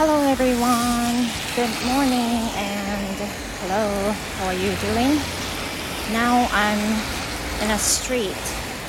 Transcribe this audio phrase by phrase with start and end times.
[0.00, 1.26] everyone.
[1.56, 3.18] Good morning and
[3.58, 4.12] hello.
[4.38, 5.18] How are you doing?
[6.12, 6.78] Now I'm
[7.64, 8.38] in a street.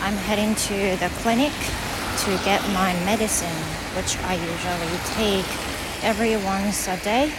[0.01, 3.57] I'm heading to the clinic to get my medicine,
[3.97, 5.49] which I usually take
[6.03, 7.33] every once a day.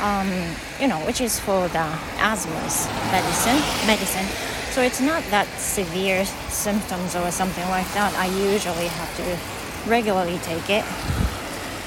[0.00, 0.30] Um,
[0.78, 1.88] you know, which is for the
[2.22, 3.58] asthma's medicine.
[3.88, 4.26] Medicine.
[4.70, 8.14] So it's not that severe symptoms or something like that.
[8.14, 10.84] I usually have to regularly take it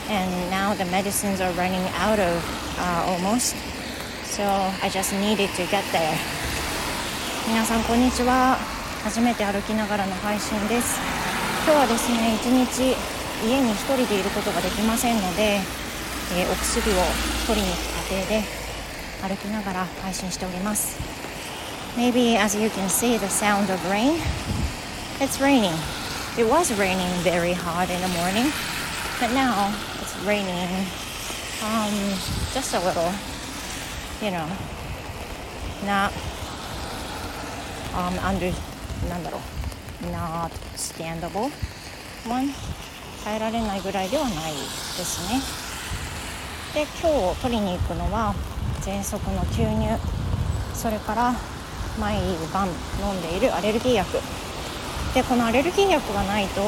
[0.08, 2.42] And now the medicines are running out of
[2.78, 3.56] uh, almost.
[4.24, 4.44] So
[4.82, 6.18] I just needed to get there.
[7.48, 8.56] 皆さんこんにちは
[9.02, 11.00] 初めて歩きながらの配信です
[11.66, 12.94] 今日はですね一日
[13.44, 15.60] 家に一人でいることができませんので、
[16.34, 16.94] えー、お薬を
[17.46, 18.42] 取りに行く過程で
[19.22, 20.98] 歩きながら配信しております
[21.96, 24.18] Maybe as you can see the sound of rain
[25.20, 25.74] It's raining
[26.38, 28.50] It was raining very hard in the morning
[29.20, 29.95] but now it's
[30.25, 30.85] raining.
[31.63, 32.13] Um,
[32.53, 33.11] just a little
[34.21, 34.45] you know
[35.85, 36.13] not
[37.93, 38.53] um, under
[39.09, 41.51] なんだろう not standable
[42.27, 42.53] one.
[43.23, 44.59] 耐えられないぐらいではないで
[45.03, 45.41] すね。
[46.73, 48.33] で今日取りに行くのは
[48.81, 49.99] 喘息の吸入。
[50.73, 51.35] それから
[51.99, 52.19] 毎
[52.53, 52.67] 晩
[53.01, 54.19] 飲んでいるアレルギー薬。
[55.13, 56.61] でこのアレルギー薬がないと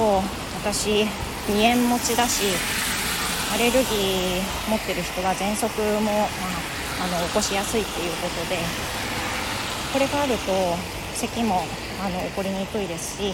[0.63, 1.05] 私
[1.47, 2.43] 鼻炎持ちだし
[3.53, 8.57] アレルギー持ってる人が喘息も、まあ、あの起こしやすいっていうことで
[9.91, 10.53] これがあると
[11.15, 11.65] 咳も
[11.99, 13.33] あの起こりにくいですし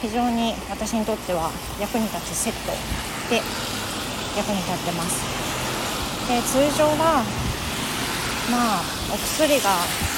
[0.00, 2.72] 非常に私にとっては役に立つセット
[3.28, 3.42] で
[4.36, 5.24] 役に立ってます。
[6.28, 7.24] で通常は
[8.50, 8.82] まあ
[9.12, 9.70] お薬が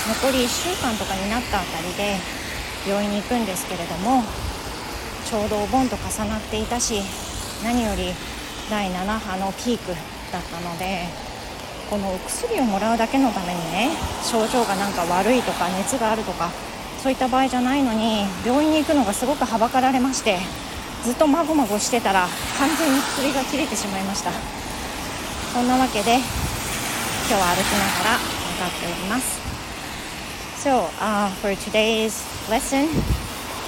[0.09, 2.17] 残り1週間とかになったあたりで
[2.86, 4.23] 病院に行くんですけれども
[5.29, 7.03] ちょうどお盆と重なっていたし
[7.62, 8.12] 何より
[8.70, 9.92] 第7波のピーク
[10.33, 11.05] だったので
[11.90, 13.90] このお薬をもらうだけのためにね
[14.23, 16.51] 症状がなんか悪いとか熱があるとか
[17.02, 20.39] そういった場合じゃないのに病院に行くのがすごくはばかられまして
[21.05, 22.27] ずっとまごまごしてたら
[22.58, 24.33] 完全に薬が切れてしまいました。
[25.52, 26.23] そんなわけで今
[27.29, 29.40] 日は歩きながら向かっております。
[30.62, 32.89] So、uh, for today's lesson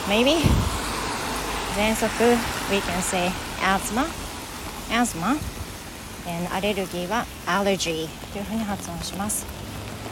[0.09, 0.43] maybe
[1.75, 2.09] 喘息
[2.71, 3.31] we can say
[3.63, 4.07] asthma.
[4.91, 5.37] Asthma
[6.27, 9.47] and アレルギーは allergy というふうに発音します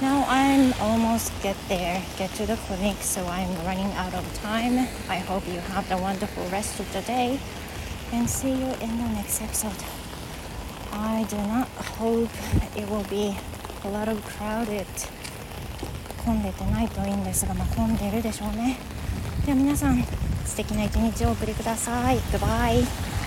[0.00, 4.86] Now I'm almost get there, get to the clinic, so I'm running out of time.
[5.08, 7.40] I hope you have a wonderful rest of the day
[8.12, 9.74] and see you in the next episode.
[10.92, 11.66] I do not
[11.98, 12.30] hope
[12.76, 13.36] it will be
[13.84, 14.86] a lot of crowded
[16.24, 18.78] 混んでてないといいんですが、まあ、混んでるでしょうね。
[19.46, 20.00] では皆さん
[20.44, 22.18] 素敵な一日をお送りください。
[22.18, 23.17] Goodbye.